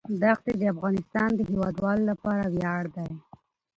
دښتې 0.21 0.51
د 0.59 0.61
افغانستان 0.73 1.29
د 1.35 1.39
هیوادوالو 1.49 2.03
لپاره 2.11 2.43
ویاړ 2.53 2.83
دی. 2.95 3.11